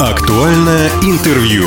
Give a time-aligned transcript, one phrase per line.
[0.00, 1.64] Актуальное интервью.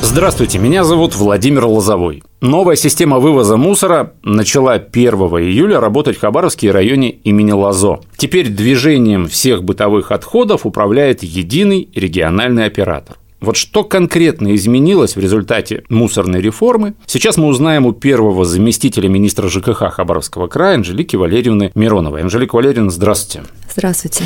[0.00, 2.22] Здравствуйте, меня зовут Владимир Лозовой.
[2.40, 8.00] Новая система вывоза мусора начала 1 июля работать в Хабаровске и районе имени Лозо.
[8.16, 13.18] Теперь движением всех бытовых отходов управляет единый региональный оператор.
[13.42, 19.48] Вот что конкретно изменилось в результате мусорной реформы, сейчас мы узнаем у первого заместителя министра
[19.50, 22.22] ЖКХ Хабаровского края Анжелики Валерьевны Мироновой.
[22.22, 23.46] Анжелика Валерьевна, здравствуйте.
[23.70, 24.24] Здравствуйте.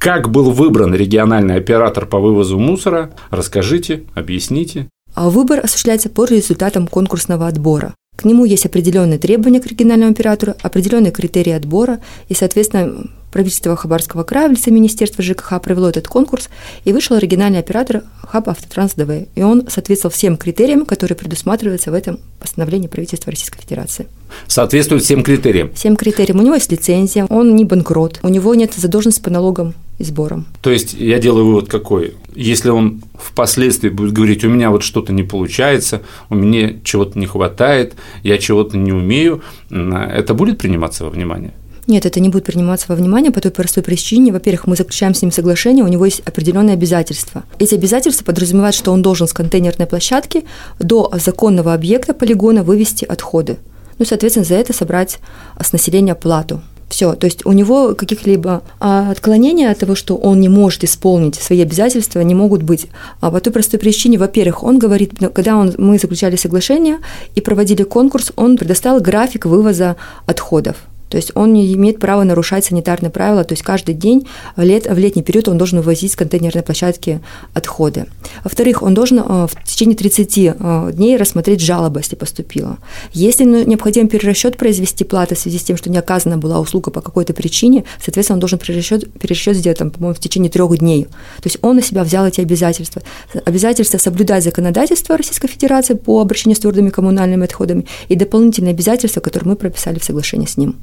[0.00, 3.10] Как был выбран региональный оператор по вывозу мусора?
[3.28, 4.88] Расскажите, объясните.
[5.14, 7.94] А Выбор осуществляется по результатам конкурсного отбора.
[8.16, 14.22] К нему есть определенные требования к региональному оператору, определенные критерии отбора, и, соответственно, правительство Хабарского
[14.22, 16.48] края в лице Министерства ЖКХ провело этот конкурс,
[16.84, 19.26] и вышел оригинальный оператор Хаб Автотранс ДВ.
[19.34, 24.06] И он соответствовал всем критериям, которые предусматриваются в этом постановлении правительства Российской Федерации.
[24.46, 25.72] Соответствует всем критериям?
[25.74, 26.38] Всем критериям.
[26.38, 30.46] У него есть лицензия, он не банкрот, у него нет задолженности по налогам и сборам.
[30.62, 32.14] То есть я делаю вывод какой?
[32.34, 37.26] Если он впоследствии будет говорить, у меня вот что-то не получается, у меня чего-то не
[37.26, 41.52] хватает, я чего-то не умею, это будет приниматься во внимание?
[41.90, 44.32] Нет, это не будет приниматься во внимание по той простой причине.
[44.32, 47.42] Во-первых, мы заключаем с ним соглашение, у него есть определенные обязательства.
[47.58, 50.44] Эти обязательства подразумевают, что он должен с контейнерной площадки
[50.78, 53.56] до законного объекта полигона вывести отходы.
[53.98, 55.18] Ну, соответственно, за это собрать
[55.60, 56.62] с населения плату.
[56.88, 61.34] Все, то есть у него каких-либо а, отклонений от того, что он не может исполнить
[61.34, 62.86] свои обязательства, не могут быть.
[63.20, 66.98] А по той простой причине, во-первых, он говорит, когда он, мы заключали соглашение
[67.34, 69.96] и проводили конкурс, он предоставил график вывоза
[70.26, 70.76] отходов.
[71.10, 74.86] То есть он не имеет права нарушать санитарные правила, то есть каждый день в, лет,
[74.86, 77.20] в летний период он должен вывозить с контейнерной площадки
[77.52, 78.06] отходы.
[78.44, 82.78] Во-вторых, он должен э, в течение 30 э, дней рассмотреть жалобу, если поступила.
[83.12, 87.00] Если необходим перерасчет произвести платы в связи с тем, что не оказана была услуга по
[87.00, 91.04] какой-то причине, соответственно, он должен перерасчет, перерасчет сделать, там, по-моему, в течение трех дней.
[91.04, 93.02] То есть он на себя взял эти обязательства.
[93.44, 99.48] Обязательства соблюдать законодательство Российской Федерации по обращению с твердыми коммунальными отходами и дополнительные обязательства, которые
[99.48, 100.76] мы прописали в соглашении с ним.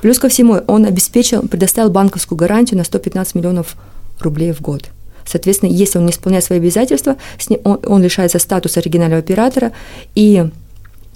[0.00, 3.76] Плюс ко всему, он обеспечил, предоставил банковскую гарантию на 115 миллионов
[4.20, 4.90] рублей в год.
[5.24, 7.16] Соответственно, если он не исполняет свои обязательства,
[7.64, 9.72] он, лишается статуса оригинального оператора,
[10.14, 10.48] и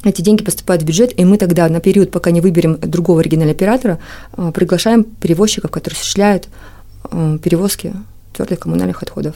[0.04, 3.56] эти деньги поступают в бюджет, и мы тогда на период, пока не выберем другого оригинального
[3.56, 3.98] оператора,
[4.32, 6.48] а, приглашаем перевозчиков, которые осуществляют
[7.04, 7.92] а, перевозки
[8.36, 9.34] твердых коммунальных отходов.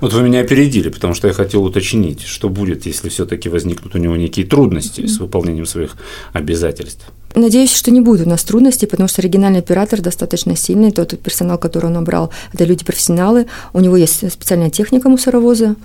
[0.00, 3.98] Вот вы меня опередили, потому что я хотел уточнить, что будет, если все-таки возникнут у
[3.98, 5.08] него некие трудности mm-hmm.
[5.08, 5.96] с выполнением своих
[6.32, 7.04] обязательств.
[7.34, 10.90] Надеюсь, что не будет у нас трудностей, потому что оригинальный оператор достаточно сильный.
[10.90, 13.46] Тот персонал, который он набрал, это люди-профессионалы.
[13.72, 15.76] У него есть специальная техника мусоровоза.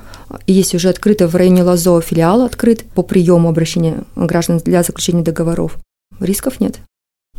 [0.47, 5.21] И есть уже открыто в районе Лазо филиал открыт по приему обращения граждан для заключения
[5.21, 5.77] договоров.
[6.19, 6.79] Рисков нет.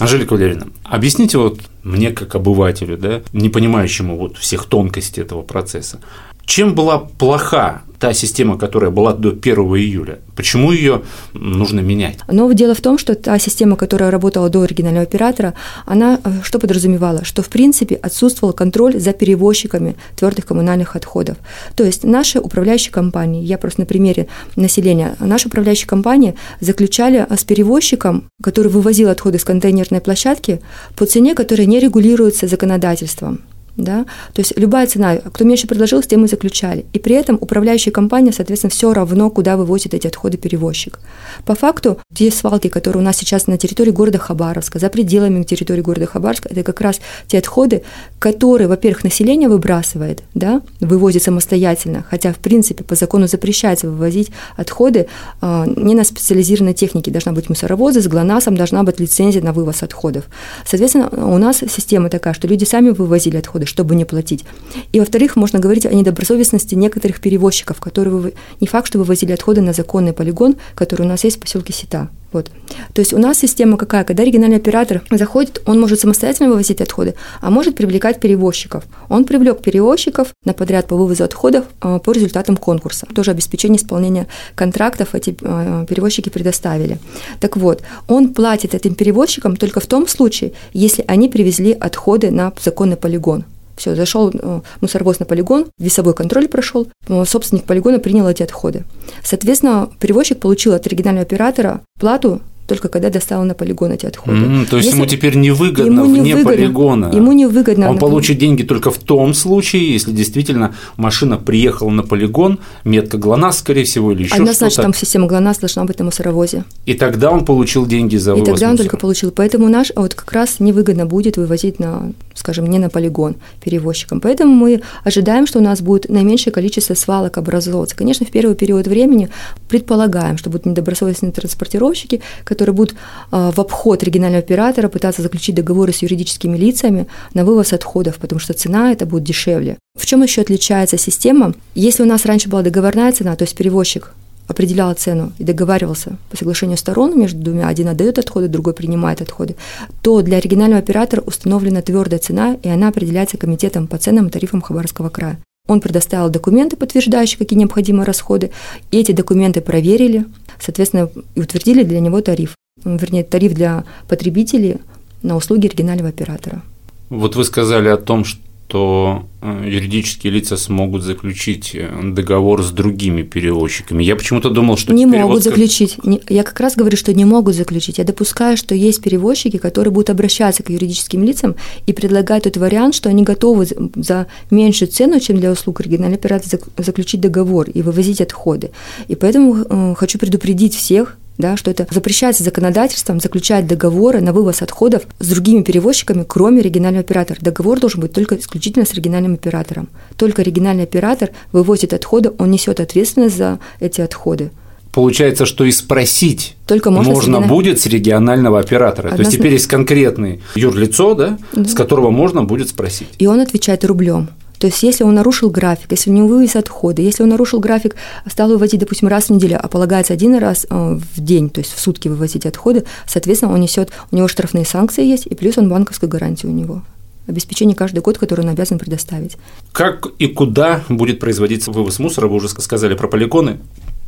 [0.00, 6.00] Анжелика Валерьевна, объясните вот мне, как обывателю, да, не понимающему вот всех тонкостей этого процесса,
[6.46, 10.18] чем была плоха та система, которая была до 1 июля?
[10.36, 12.18] Почему ее нужно менять?
[12.28, 15.54] Но дело в том, что та система, которая работала до оригинального оператора,
[15.86, 17.24] она э, что подразумевала?
[17.24, 21.38] Что в принципе отсутствовал контроль за перевозчиками твердых коммунальных отходов.
[21.76, 24.26] То есть наши управляющие компании, я просто на примере
[24.56, 30.60] населения, наши управляющие компании заключали с перевозчиком, который вывозил отходы с контейнерной площадки
[30.94, 33.40] по цене, которая не регулируется законодательством.
[33.76, 34.04] Да?
[34.32, 36.86] То есть любая цена, кто меньше предложил, с тем и заключали.
[36.92, 41.00] И при этом управляющая компания, соответственно, все равно, куда вывозит эти отходы перевозчик.
[41.44, 45.80] По факту, те свалки, которые у нас сейчас на территории города Хабаровска, за пределами территории
[45.80, 47.82] города Хабаровска, это как раз те отходы,
[48.18, 55.08] которые, во-первых, население выбрасывает, да, вывозит самостоятельно, хотя, в принципе, по закону запрещается вывозить отходы
[55.42, 57.10] э, не на специализированной технике.
[57.10, 60.24] Должна быть мусоровозы, с ГЛОНАССом должна быть лицензия на вывоз отходов.
[60.64, 64.44] Соответственно, у нас система такая, что люди сами вывозили отходы, расходы, чтобы не платить.
[64.92, 69.72] И, во-вторых, можно говорить о недобросовестности некоторых перевозчиков, которые не факт, что вывозили отходы на
[69.72, 72.08] законный полигон, который у нас есть в поселке Сита.
[72.34, 72.50] Вот.
[72.94, 74.02] То есть у нас система какая?
[74.02, 78.82] Когда региональный оператор заходит, он может самостоятельно вывозить отходы, а может привлекать перевозчиков.
[79.08, 83.06] Он привлек перевозчиков на подряд по вывозу отходов а, по результатам конкурса.
[83.14, 84.26] Тоже обеспечение исполнения
[84.56, 86.98] контрактов эти а, перевозчики предоставили.
[87.38, 92.52] Так вот, он платит этим перевозчикам только в том случае, если они привезли отходы на
[92.64, 93.44] законный полигон.
[93.76, 96.88] Все, зашел э, мусоровоз на полигон, весовой контроль прошел,
[97.26, 98.84] собственник полигона принял эти отходы.
[99.22, 104.38] Соответственно, перевозчик получил от оригинального оператора плату только когда доставил на полигон эти отходы.
[104.38, 107.10] Mm, то есть если ему теперь невыгодно ему не вне выгодно, полигона.
[107.14, 107.90] Ему невыгодно.
[107.90, 113.58] Он получит деньги только в том случае, если действительно машина приехала на полигон, метка ГЛОНАСС,
[113.58, 114.82] скорее всего, или еще Однозначно, что-то.
[114.82, 116.64] там система ГЛОНАСС должна быть на мусоровозе.
[116.86, 118.88] И тогда он получил деньги за вывоз И тогда он мусора.
[118.88, 119.30] только получил.
[119.30, 124.20] Поэтому наш вот как раз невыгодно будет вывозить на, скажем, не на полигон перевозчикам.
[124.20, 127.96] Поэтому мы ожидаем, что у нас будет наименьшее количество свалок образовываться.
[127.96, 129.28] Конечно, в первый период времени
[129.68, 132.22] предполагаем, что будут недобросовестные транспортировщики,
[132.54, 132.94] которые будут
[133.30, 138.38] а, в обход регионального оператора пытаться заключить договоры с юридическими лицами на вывоз отходов, потому
[138.38, 139.76] что цена это будет дешевле.
[139.98, 141.54] В чем еще отличается система?
[141.74, 144.12] Если у нас раньше была договорная цена, то есть перевозчик
[144.46, 149.56] определял цену и договаривался по соглашению сторон между двумя, один отдает отходы, другой принимает отходы,
[150.02, 154.60] то для регионального оператора установлена твердая цена, и она определяется комитетом по ценам и тарифам
[154.60, 155.38] Хабаровского края.
[155.66, 158.50] Он предоставил документы, подтверждающие, какие необходимы расходы,
[158.90, 160.26] и эти документы проверили,
[160.60, 164.76] соответственно, и утвердили для него тариф, вернее, тариф для потребителей
[165.22, 166.60] на услуги регионального оператора.
[167.08, 168.43] Вот вы сказали о том, что
[168.74, 174.02] что э, юридические лица смогут заключить э, договор с другими перевозчиками.
[174.02, 175.96] Я почему-то думал, что не могут заключить.
[176.28, 177.98] Я как раз говорю, что не могут заключить.
[177.98, 181.54] Я допускаю, что есть перевозчики, которые будут обращаться к юридическим лицам
[181.86, 186.58] и предлагать тот вариант, что они готовы за меньшую цену, чем для услуг регионального оператора,
[186.78, 188.72] заключить договор и вывозить отходы.
[189.06, 194.62] И поэтому э, хочу предупредить всех, да, что это запрещается законодательством заключать договоры на вывоз
[194.62, 197.38] отходов с другими перевозчиками, кроме регионального оператора.
[197.40, 199.88] Договор должен быть только исключительно с региональным оператором.
[200.16, 204.50] Только региональный оператор вывозит отходы, он несет ответственность за эти отходы.
[204.92, 209.08] Получается, что и спросить только можно, можно с будет с регионального оператора.
[209.08, 209.16] Однозначно.
[209.16, 213.08] То есть теперь есть конкретный юрлицо, да, да, с которого можно будет спросить.
[213.18, 214.28] И он отвечает рублем.
[214.64, 217.96] То есть, если он нарушил график, если у него вывез отходы, если он нарушил график,
[218.26, 221.74] стал вывозить, допустим, раз в неделю, а полагается один раз э, в день, то есть
[221.74, 225.68] в сутки вывозить отходы, соответственно, он несет, у него штрафные санкции есть, и плюс он
[225.68, 226.80] банковская гарантия у него
[227.26, 229.36] обеспечение каждый год, который он обязан предоставить.
[229.72, 232.26] Как и куда будет производиться вывоз мусора?
[232.26, 233.58] Вы уже сказали про полигоны.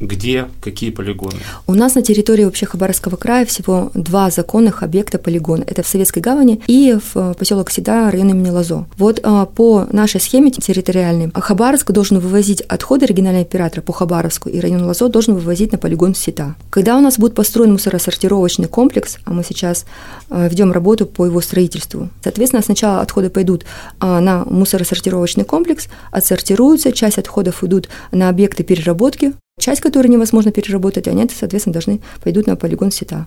[0.01, 1.39] Где какие полигоны?
[1.67, 5.65] У нас на территории вообще Хабаровского края всего два законных объекта полигона.
[5.67, 8.87] Это в Советской гавани и в поселок Седа, район имени Лазо.
[8.99, 14.61] Вот а, по нашей схеме территориальной Хабаровск должен вывозить отходы регионального оператора по Хабаровску, и
[14.61, 16.57] район Лазо должен вывозить на полигон Сита.
[16.71, 19.87] Когда у нас будет построен мусоросортировочный комплекс, а мы сейчас
[20.29, 23.65] а, ведем работу по его строительству, соответственно, сначала отходы пойдут
[23.99, 31.09] а, на мусоросортировочный комплекс, отсортируются, часть отходов идут на объекты переработки, Часть, которую невозможно переработать,
[31.09, 33.27] они, соответственно, должны пойдут на полигон сета.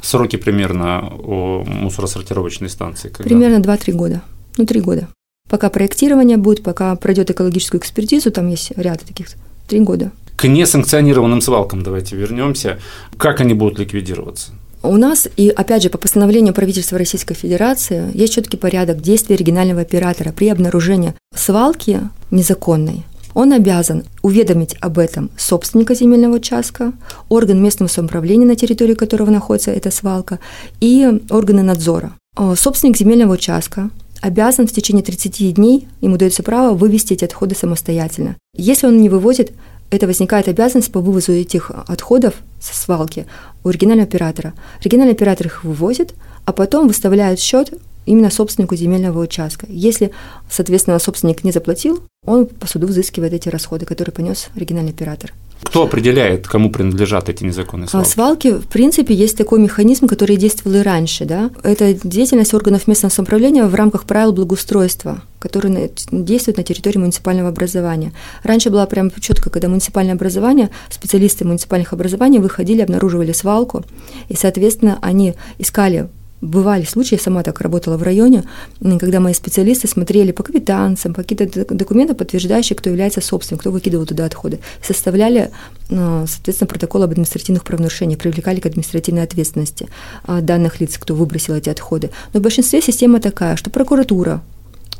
[0.00, 3.08] Сроки примерно у мусоросортировочной станции?
[3.08, 3.24] Когда?
[3.24, 4.22] Примерно 2-3 года.
[4.56, 5.08] Ну, 3 года.
[5.48, 9.28] Пока проектирование будет, пока пройдет экологическую экспертизу, там есть ряд таких,
[9.68, 10.10] 3 года.
[10.36, 12.80] К несанкционированным свалкам давайте вернемся.
[13.18, 14.52] Как они будут ликвидироваться?
[14.82, 19.82] У нас, и опять же, по постановлению правительства Российской Федерации, есть четкий порядок действий регионального
[19.82, 22.00] оператора при обнаружении свалки
[22.30, 23.04] незаконной
[23.34, 26.92] он обязан уведомить об этом собственника земельного участка,
[27.28, 30.38] орган местного самоуправления, на территории которого находится эта свалка,
[30.80, 32.14] и органы надзора.
[32.36, 33.90] Э, собственник земельного участка
[34.20, 38.36] обязан в течение 30 дней, ему дается право вывести эти отходы самостоятельно.
[38.56, 39.52] Если он не вывозит,
[39.90, 43.26] это возникает обязанность по вывозу этих отходов со свалки
[43.62, 44.54] у оригинального оператора.
[44.80, 46.14] Оригинальный оператор их вывозит,
[46.46, 47.74] а потом выставляет счет
[48.06, 49.66] именно собственнику земельного участка.
[49.68, 50.10] Если,
[50.50, 55.32] соответственно, собственник не заплатил, он по суду взыскивает эти расходы, которые понес оригинальный оператор.
[55.62, 58.08] Кто определяет, кому принадлежат эти незаконные свалки?
[58.08, 61.24] Свалки, в принципе, есть такой механизм, который действовал и раньше.
[61.24, 61.50] Да?
[61.62, 68.12] Это деятельность органов местного самоуправления в рамках правил благоустройства, которые действуют на территории муниципального образования.
[68.42, 73.84] Раньше было прям четко, когда муниципальное образование, специалисты муниципальных образований выходили, обнаруживали свалку,
[74.28, 76.08] и, соответственно, они искали
[76.42, 78.44] бывали случаи, я сама так работала в районе,
[78.80, 84.04] когда мои специалисты смотрели по квитанциям, по каким-то документам, подтверждающие, кто является собственником, кто выкидывал
[84.04, 85.50] туда отходы, составляли,
[85.88, 89.88] ну, соответственно, протокол об административных правонарушениях, привлекали к административной ответственности
[90.24, 92.10] а, данных лиц, кто выбросил эти отходы.
[92.34, 94.42] Но в большинстве система такая, что прокуратура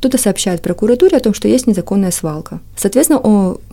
[0.03, 2.59] кто-то сообщает прокуратуре о том, что есть незаконная свалка.
[2.77, 3.21] Соответственно,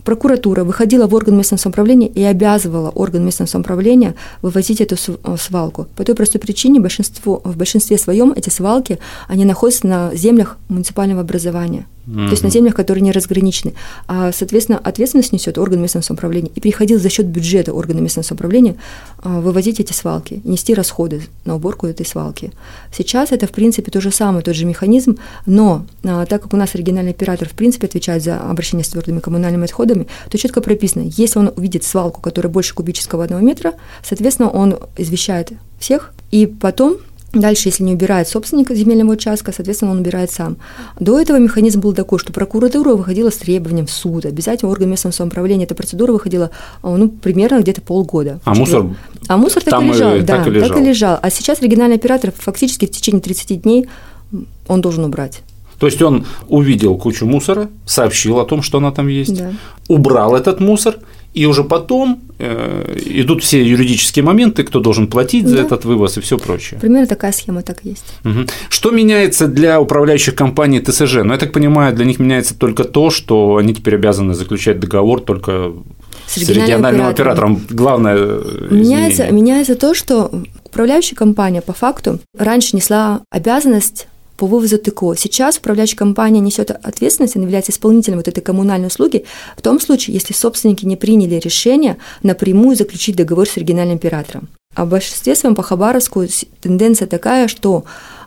[0.04, 4.96] прокуратура выходила в орган местного самоуправления и обязывала орган местного самоуправления вывозить эту
[5.38, 5.86] свалку.
[5.96, 11.20] По той простой причине большинство, в большинстве своем эти свалки, они находятся на землях муниципального
[11.20, 12.24] образования mm-hmm.
[12.26, 13.74] то есть на землях, которые не разграничены.
[14.06, 16.50] А, соответственно, ответственность несет орган местного самоуправления.
[16.54, 18.76] И приходил за счет бюджета органа местного самоуправления
[19.22, 22.52] а, вывозить эти свалки, нести расходы на уборку этой свалки.
[22.92, 26.56] Сейчас это, в принципе, то же самое, тот же механизм, но а, так как у
[26.56, 30.60] нас региональный оператор, в принципе, отвечает за обращение с твердыми коммунальными отходами, отходами, то четко
[30.60, 36.46] прописано, если он увидит свалку, которая больше кубического одного метра, соответственно, он извещает всех, и
[36.46, 36.96] потом
[37.32, 40.56] Дальше, если не убирает собственник земельного участка, соответственно, он убирает сам.
[40.98, 45.14] До этого механизм был такой, что прокуратура выходила с требованием в суд, обязательно орган местного
[45.14, 45.64] самоуправления.
[45.64, 46.50] Эта процедура выходила
[46.82, 48.40] ну, примерно где-то полгода.
[48.42, 48.96] А мусор?
[49.28, 50.68] А мусор так, и лежал, да, так и лежал.
[50.68, 51.18] Так и лежал.
[51.22, 53.88] А сейчас региональный оператор фактически в течение 30 дней
[54.66, 55.42] он должен убрать.
[55.80, 59.50] То есть он увидел кучу мусора, сообщил о том, что она там есть, Да.
[59.88, 60.96] убрал этот мусор,
[61.32, 65.62] и уже потом э, идут все юридические моменты, кто должен платить за Да.
[65.62, 66.80] этот вывоз и все прочее.
[66.80, 68.04] Примерно такая схема так и есть.
[68.24, 68.46] Мгм.
[68.68, 71.16] Что меняется для управляющих компаний ТСЖ?
[71.24, 75.20] Ну, я так понимаю, для них меняется только то, что они теперь обязаны заключать договор
[75.20, 75.72] только
[76.26, 77.52] С с региональным региональным оператором.
[77.52, 77.76] оператором.
[77.76, 79.32] Главное э, Меняется, изменение.
[79.42, 80.30] меняется то, что
[80.64, 84.06] управляющая компания по факту раньше несла обязанность
[84.40, 85.14] по вывозу ТКО.
[85.16, 90.14] Сейчас управляющая компания несет ответственность, она является исполнителем вот этой коммунальной услуги в том случае,
[90.14, 94.48] если собственники не приняли решение напрямую заключить договор с региональным оператором.
[94.74, 96.24] А в большинстве своем по Хабаровску
[96.62, 97.84] тенденция такая, что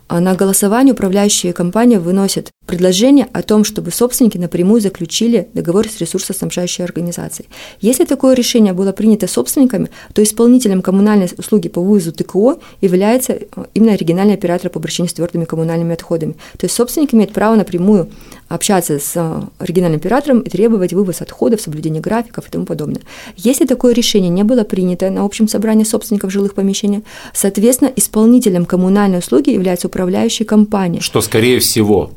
[0.07, 5.99] а, на голосование управляющая компания выносит предложение о том, чтобы собственники напрямую заключили договор с
[5.99, 7.49] ресурсоснабжающей организацией.
[7.81, 13.45] Если такое решение было принято собственниками, то исполнителем коммунальной услуги по вывозу ТКО является э,
[13.73, 16.33] именно региональный оператор по обращению с твердыми коммунальными отходами.
[16.57, 18.09] То есть собственник имеет право напрямую
[18.47, 23.01] общаться с э, региональным оператором и требовать вывоз отходов, соблюдение графиков и тому подобное.
[23.35, 27.03] Если такое решение не было принято на общем собрании собственников жилых помещений,
[27.33, 31.01] соответственно, исполнителем коммунальной услуги является управляющая компания.
[31.01, 32.11] Что, скорее всего,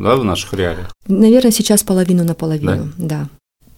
[0.00, 0.92] да, в наших реалиях.
[1.06, 3.28] Наверное, сейчас половину на половину, да.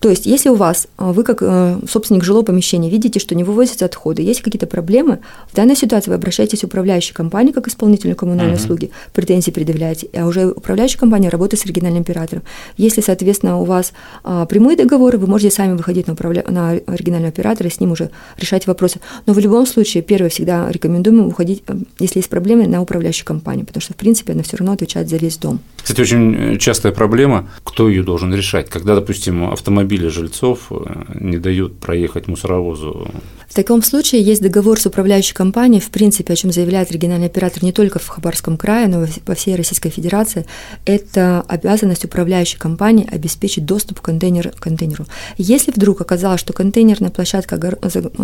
[0.02, 3.44] То есть, если у вас, а, вы как э, собственник жилого помещения, видите, что не
[3.44, 8.16] вывозятся отходы, есть какие-то проблемы, в данной ситуации вы обращаетесь в управляющую компанию как исполнителю
[8.16, 8.62] коммунальной Мгм.
[8.62, 12.42] услуги, претензии предъявляете, а уже управляющая компания работает с региональным оператором.
[12.76, 13.92] Если, соответственно, у вас
[14.24, 16.44] а, прямые договоры, вы можете сами выходить на, управля...
[16.48, 18.98] на регионального оператора и с ним уже решать вопросы.
[19.26, 23.66] Но в любом случае, первое, всегда рекомендуем уходить, э, если есть проблемы, на управляющую компанию,
[23.66, 25.60] потому что, в принципе, она все равно отвечает за весь дом.
[25.80, 28.68] Кстати, очень э, частая проблема, кто ее должен решать.
[28.68, 29.44] Когда, допустим,
[29.92, 33.10] автомобили жильцов э, не дают проехать мусоровозу.
[33.48, 37.62] В таком случае есть договор с управляющей компанией, в принципе, о чем заявляет региональный оператор
[37.62, 40.46] не только в Хабаровском крае, но и во всей Российской Федерации.
[40.86, 45.04] Это обязанность управляющей компании обеспечить доступ к контейнер, контейнеру.
[45.36, 47.60] Если вдруг оказалось, что контейнерная площадка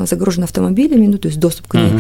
[0.07, 1.93] загружена автомобилями, ну, то есть доступ к ней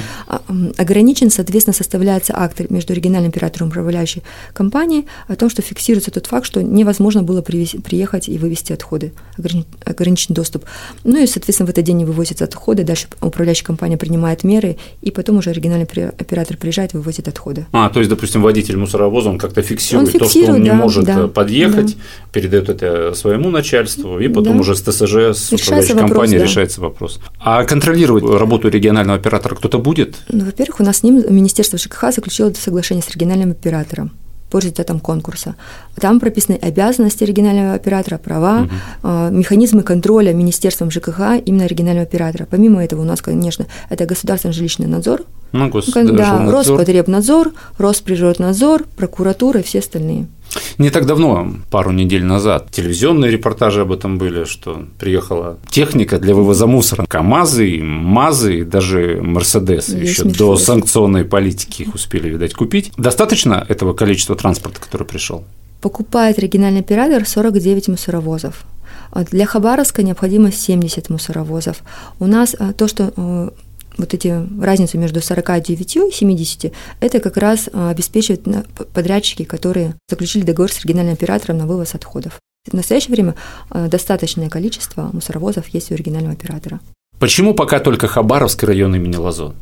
[0.48, 4.22] м, ограничен, соответственно, составляется акт между региональным оператором и управляющей
[4.54, 9.12] компанией о том, что фиксируется тот факт, что невозможно было привез- приехать и вывести отходы,
[9.36, 10.64] ограни- ограничен доступ.
[11.04, 15.10] Ну и, соответственно, в этот день не вывозятся отходы, дальше управляющая компания принимает меры, и
[15.10, 17.66] потом уже региональный при- оператор приезжает и вывозит отходы.
[17.72, 20.70] А, то есть, допустим, водитель мусоровоза, он как-то фиксирует, Он то, что он фиксирует, не
[20.70, 21.96] да, может да, э, подъехать,
[22.32, 24.60] передает это своему начальству, и потом Да.
[24.60, 26.44] уже с ТСЖ, с Решается управляющей вопрос, компанией да.
[26.44, 27.20] решается вопрос.
[27.40, 30.16] А контролировать работу регионального оператора кто-то будет?
[30.28, 34.12] Ну, во-первых, у нас с ним Министерство ЖКХ заключило соглашение с региональным оператором
[34.50, 35.54] по результатам конкурса.
[36.00, 38.68] Там прописаны обязанности регионального оператора, права,
[39.02, 42.46] э, механизмы контроля Министерством ЖКХ именно регионального оператора.
[42.50, 45.70] Помимо этого у нас, конечно, это государственный жилищный надзор, Ну,
[46.16, 50.26] да, государственный Роспотребнадзор, Росприроднадзор, прокуратура и все остальные.
[50.78, 56.34] Не так давно, пару недель назад, телевизионные репортажи об этом были, что приехала техника для
[56.34, 57.04] вывоза мусора.
[57.06, 59.96] КАМАЗы, МАЗы даже Мерседесы.
[59.96, 62.92] Еще до санкционной политики их успели, видать, купить.
[62.96, 65.44] Достаточно этого количества транспорта, который пришел?
[65.80, 68.64] Покупает региональный оператор 49 мусоровозов.
[69.10, 71.78] А Для Хабаровска необходимо 70 мусоровозов.
[72.18, 73.50] У нас а, то, что э,
[73.98, 79.94] вот эти разницу между 49 и 70, это как раз а, обеспечивают п- подрядчики, которые
[80.08, 82.38] заключили договор с региональным оператором на вывоз отходов.
[82.70, 83.34] В настоящее время
[83.70, 86.80] а, достаточное количество мусоровозов есть у регионального оператора.
[87.18, 89.54] Почему пока только Хабаровский район имени Лазо?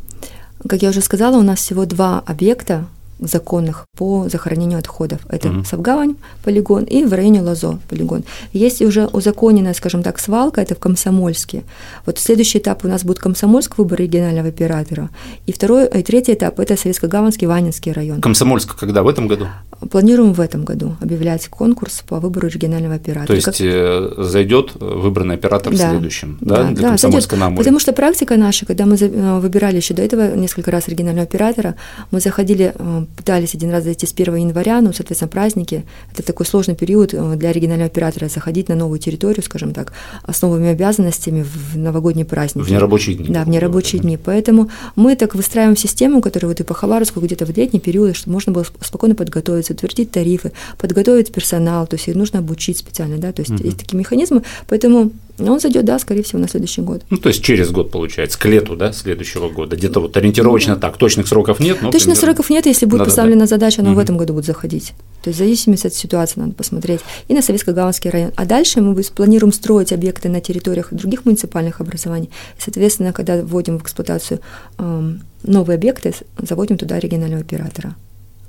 [0.68, 2.86] Как я уже сказала, у нас всего два объекта
[3.18, 5.20] законных по захоронению отходов.
[5.28, 5.64] Это Мгм.
[5.64, 8.24] Савгавань полигон и в районе Лазо полигон.
[8.52, 11.62] Есть уже узаконенная, скажем так, свалка, это в Комсомольске.
[12.04, 15.08] Вот следующий этап у нас будет Комсомольск, выбор регионального оператора.
[15.46, 18.20] И второй, и третий этап– это Советско-Гаванский, Ванинский район.
[18.20, 19.02] Комсомольск когда?
[19.02, 19.46] В этом году?
[19.90, 23.26] Планируем в этом году объявлять конкурс по выбору регионального оператора.
[23.26, 25.90] То есть Как- э, зайдет выбранный оператор в Да.
[25.90, 27.40] следующем, да, для да, Комсомольска зайдет.
[27.40, 27.58] на Амуре?
[27.58, 31.74] Потому что практика наша, когда мы э, выбирали еще до этого несколько раз регионального оператора,
[32.10, 35.84] мы заходили, э, пытались один раз зайти с 1 января, ну, соответственно, праздники.
[36.12, 40.32] Это такой сложный период э, для регионального оператора заходить на новую территорию, скажем так, а
[40.32, 42.66] с новыми обязанностями в новогодние праздники.
[42.66, 43.28] В нерабочие дни.
[43.28, 44.16] Да, в нерабочие дни.
[44.16, 48.34] Поэтому мы так выстраиваем систему, которая вот и по Хабаровску где-то в летний период, чтобы
[48.34, 53.18] можно было сп- спокойно подготовиться, утвердить тарифы, подготовить персонал, то есть их нужно обучить специально,
[53.18, 53.64] да, то есть Мгм.
[53.64, 57.02] есть такие механизмы, поэтому Он зайдет, да, скорее всего, на следующий год.
[57.10, 59.76] Ну, то есть через год, получается, к лету, да, следующего года.
[59.76, 61.82] Где-то вот ориентировочно ну, так, точных сроков нет.
[61.82, 62.20] Но точных примерно...
[62.20, 63.46] сроков нет, если будет Надо, поставлена да.
[63.46, 64.00] задача, она угу.
[64.00, 64.94] в этом году будет заходить.
[65.22, 67.00] То есть в зависимости от ситуации надо посмотреть.
[67.28, 68.32] И на Советско-Гаванский район.
[68.36, 72.30] А дальше мы планируем строить объекты на территориях других муниципальных образований.
[72.58, 74.40] И, соответственно, когда вводим в эксплуатацию
[74.78, 75.12] э,
[75.42, 77.94] новые объекты, заводим туда регионального оператора.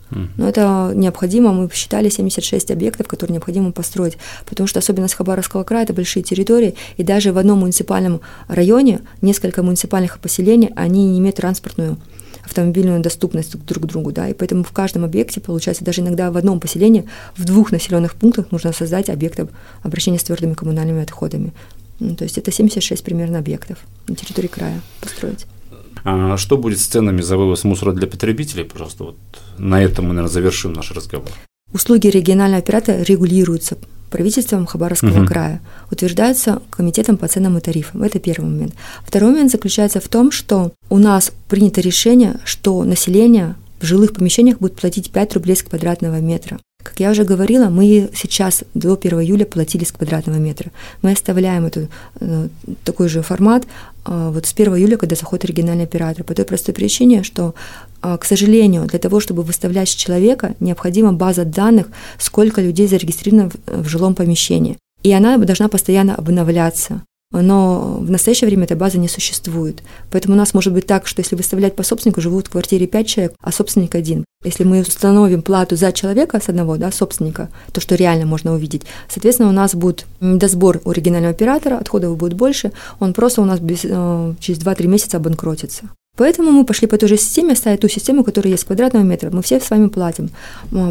[0.09, 5.83] Но это необходимо, мы посчитали 76 объектов, которые необходимо построить, потому что особенность Хабаровского края–
[5.85, 11.37] это большие территории, и даже в одном муниципальном районе несколько муниципальных поселений, они не имеют
[11.37, 11.97] транспортную
[12.45, 16.37] автомобильную доступность друг к другу, да, и поэтому в каждом объекте, получается, даже иногда в
[16.37, 19.39] одном поселении, в двух населенных пунктах нужно создать объект
[19.83, 21.51] обращения с твердыми коммунальными отходами.
[21.99, 25.45] Ну, то есть это 76 примерно объектов на территории края построить.
[26.09, 28.63] А что будет с ценами за вывоз мусора для потребителей?
[28.63, 29.17] Пожалуйста, вот
[29.57, 31.27] на этом мы, наверное, завершим наш разговор.
[31.73, 33.77] Услуги регионального оператора регулируются
[34.09, 35.27] правительством Хабаровского угу.
[35.27, 35.59] края,
[35.91, 38.03] утверждаются комитетом по ценам и тарифам.
[38.03, 38.73] Это первый момент.
[39.05, 44.59] Второй момент заключается в том, что у нас принято решение, что население в жилых помещениях
[44.59, 46.57] будет платить 5 рублей с квадратного метра.
[46.87, 50.71] Как я уже говорила, мы сейчас до 1 июля платили с квадратного метра.
[51.01, 51.89] Мы оставляем эту,
[52.21, 52.47] э,
[52.85, 53.65] такой же формат
[54.05, 57.55] э, вот с 1 июля, когда заходит оригинальный оператор, по той простой причине, что,
[58.03, 63.83] э, к сожалению, для того, чтобы выставлять человека, необходима база данных, сколько людей зарегистрировано в,
[63.83, 64.77] в жилом помещении.
[65.03, 69.83] И она должна постоянно обновляться но в настоящее время этой базы не существует.
[70.11, 73.07] Поэтому у нас может быть так, что если выставлять по собственнику, живут в квартире 5
[73.07, 74.23] человек, а собственник один.
[74.43, 78.83] Если мы установим плату за человека с одного, да, собственника, то, что реально можно увидеть,
[79.09, 83.59] соответственно, у нас будет недосбор у оригинального оператора, отходов будет больше, он просто у нас
[83.59, 85.89] без, э, через 2-3 месяца обанкротится.
[86.15, 89.29] Поэтому мы пошли по той же системе, оставить ту систему, которая есть квадратного метра.
[89.31, 90.31] Мы все с вами платим.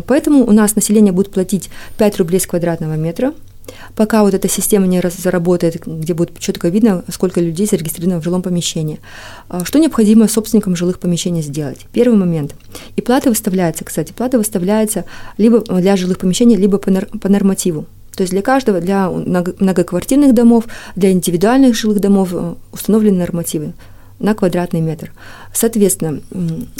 [0.06, 3.34] Поэтому у нас население будет платить 5 рублей с квадратного метра–
[3.94, 8.42] пока вот эта система не заработает, где будет четко видно, сколько людей зарегистрировано в жилом
[8.42, 9.00] помещении.
[9.48, 11.86] А, что необходимо собственникам жилых помещений сделать?
[11.92, 12.54] Первый момент.
[12.96, 15.04] И плата выставляется, кстати, плата выставляется
[15.38, 17.86] либо для жилых помещений, либо по нормативу.
[18.16, 20.64] То есть для каждого, для многоквартирных домов,
[20.96, 23.74] для индивидуальных жилых домов э, установлены нормативы
[24.18, 25.12] на квадратный метр.
[25.52, 26.20] Соответственно,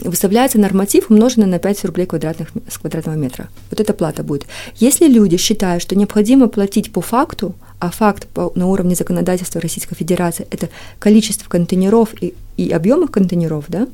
[0.03, 3.49] выставляется норматив, умноженный на 5 рублей квадратных, с квадратного метра.
[3.71, 4.47] Вот эта плата будет.
[4.77, 9.95] Если люди считают, что необходимо платить по факту, а факт по, на уровне законодательства Российской
[9.95, 10.69] Федерации– это
[10.99, 13.87] количество контейнеров и, и объемов контейнеров, да,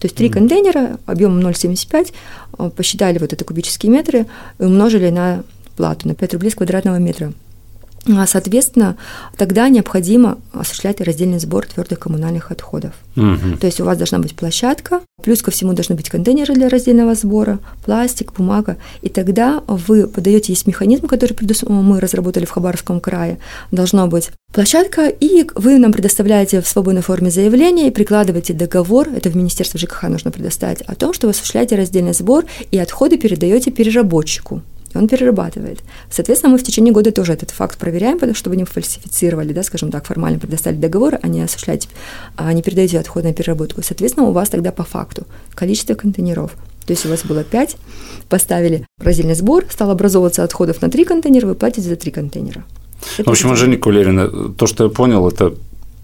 [0.00, 0.32] то есть три mm-hmm.
[0.32, 2.12] контейнера объемом 0,75
[2.58, 4.26] э, посчитали вот это кубические метры
[4.58, 5.44] и умножили на
[5.76, 7.32] плату, на 5 рублей с квадратного метра.
[8.08, 8.96] А, соответственно,
[9.36, 12.92] тогда необходимо осуществлять раздельный сбор твердых коммунальных отходов.
[13.16, 13.58] Угу.
[13.60, 17.14] То есть у вас должна быть площадка, плюс ко всему должны быть контейнеры для раздельного
[17.14, 18.78] сбора, пластик, бумага.
[19.02, 21.36] И тогда вы подаете, есть механизм, который
[21.68, 23.38] мы разработали в Хабаровском крае.
[23.70, 29.28] Должна быть площадка, и вы нам предоставляете в свободной форме заявление и прикладываете договор, это
[29.28, 33.70] в Министерство ЖКХ нужно предоставить, о том, что вы осуществляете раздельный сбор и отходы передаете
[33.70, 35.80] переработчику и он перерабатывает.
[36.10, 40.06] Соответственно, мы в течение года тоже этот факт проверяем, чтобы не фальсифицировали, да, скажем так,
[40.06, 41.88] формально предоставили договор, а не осуществляете,
[42.36, 43.82] а не передаете отходы на переработку.
[43.82, 46.56] Соответственно, у вас тогда по факту количество контейнеров.
[46.86, 47.76] То есть у вас было 5,
[48.28, 52.64] поставили раздельный сбор, стал образовываться отходов на 3 контейнера, вы платите за 3 контейнера.
[53.18, 55.54] Это в общем, Женя Кулерина, то, что я понял, это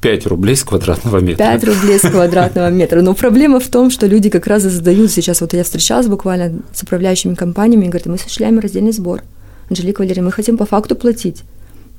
[0.07, 1.45] 5 рублей с квадратного метра.
[1.59, 3.03] 5 рублей с квадратного метра.
[3.03, 6.61] Но проблема в том, что люди как раз и задают сейчас, вот я встречалась буквально
[6.73, 9.23] с управляющими компаниями, и говорят, мы осуществляем раздельный сбор.
[9.69, 11.43] Анжелика Валерьевна, мы хотим по факту платить.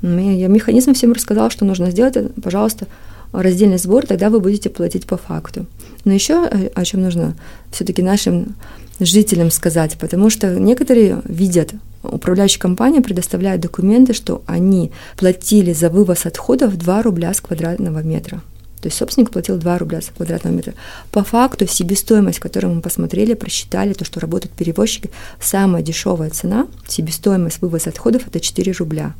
[0.01, 2.87] Я механизм всем рассказала, что нужно сделать, пожалуйста,
[3.31, 5.65] раздельный сбор, тогда вы будете платить по факту.
[6.05, 7.35] Но еще э, о чем нужно
[7.71, 8.55] все-таки нашим
[8.99, 16.25] жителям сказать, потому что некоторые видят, управляющая компания предоставляет документы, что они платили за вывоз
[16.25, 18.41] отходов 2 рубля с квадратного метра.
[18.81, 20.73] То есть собственник платил 2 рубля с квадратного метра.
[21.11, 25.09] По факту себестоимость, которую мы посмотрели, просчитали, то, что работают перевозчики,
[25.41, 29.15] самая дешевая цена, себестоимость вывоза отходов– это 4 рубля.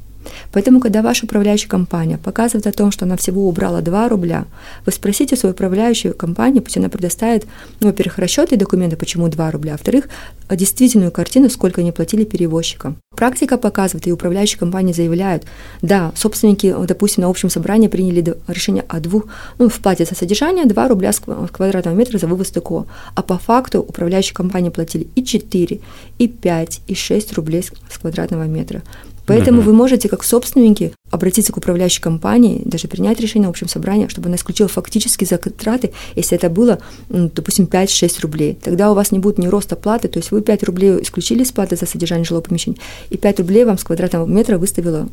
[0.51, 4.45] Поэтому, когда ваша управляющая компания показывает о том, что она всего убрала 2 рубля,
[4.85, 7.45] вы спросите свою управляющую компанию, пусть она предоставит,
[7.79, 10.09] ну, во-первых, расчеты и документы, почему 2 рубля, а во-вторых,
[10.49, 12.97] действительную картину, сколько они платили перевозчикам.
[13.15, 15.43] Практика показывает, и управляющие компании заявляют,
[15.81, 19.25] да, собственники, допустим, на общем собрании приняли решение о двух,
[19.57, 22.85] ну, в плате за содержание 2 рубля с квадратного метра за вывоз такого,
[23.15, 25.79] а по факту управляющие компании платили и 4,
[26.19, 28.83] и 5, и 6 рублей с квадратного метра.
[29.27, 34.07] Поэтому вы можете, как собственники, обратиться к управляющей компании, даже принять решение в общем собрании,
[34.07, 38.57] чтобы она исключила фактические затраты, если это было, допустим, 5-6 рублей.
[38.63, 41.51] Тогда у вас не будет ни роста платы, то есть вы 5 рублей исключили с
[41.51, 42.77] платы за содержание жилого помещения,
[43.09, 45.07] и 5 рублей вам с квадратного метра выставила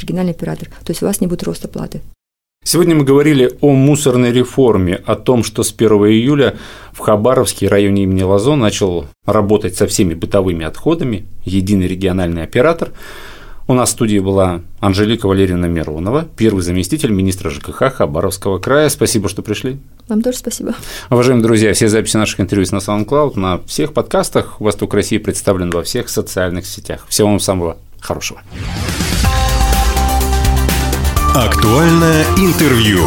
[0.00, 0.68] региональный оператор.
[0.84, 2.00] То есть у вас не будет роста платы.
[2.64, 6.56] Сегодня мы говорили о мусорной реформе, о том, что с 1 июля
[6.92, 12.92] в Хабаровске районе имени Лазо начал работать со всеми бытовыми отходами единый региональный оператор.
[13.70, 18.88] У нас в студии была Анжелика Валерьевна Миронова, первый заместитель министра ЖКХ Хабаровского края.
[18.88, 19.78] Спасибо, что пришли.
[20.08, 20.74] Вам тоже спасибо.
[21.10, 25.82] Уважаемые друзья, все записи наших интервью на SoundCloud, на всех подкастах «Восток России» представлен во
[25.82, 27.04] всех социальных сетях.
[27.10, 28.40] Всего вам самого хорошего.
[31.34, 33.00] Актуальное интервью.